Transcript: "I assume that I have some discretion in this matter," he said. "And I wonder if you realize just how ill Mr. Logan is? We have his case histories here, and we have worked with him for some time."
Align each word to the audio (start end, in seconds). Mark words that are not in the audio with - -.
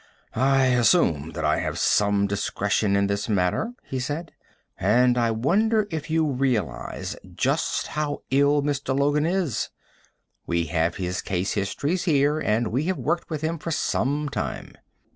"I 0.33 0.65
assume 0.69 1.33
that 1.35 1.45
I 1.45 1.59
have 1.59 1.77
some 1.77 2.25
discretion 2.25 2.95
in 2.95 3.05
this 3.05 3.29
matter," 3.29 3.73
he 3.83 3.99
said. 3.99 4.31
"And 4.79 5.15
I 5.15 5.29
wonder 5.29 5.85
if 5.91 6.09
you 6.09 6.25
realize 6.25 7.15
just 7.35 7.85
how 7.85 8.23
ill 8.31 8.63
Mr. 8.63 8.97
Logan 8.97 9.27
is? 9.27 9.69
We 10.47 10.63
have 10.65 10.95
his 10.95 11.21
case 11.21 11.51
histories 11.53 12.05
here, 12.05 12.39
and 12.39 12.69
we 12.69 12.85
have 12.85 12.97
worked 12.97 13.29
with 13.29 13.41
him 13.43 13.59
for 13.59 13.69
some 13.69 14.27
time." 14.27 14.75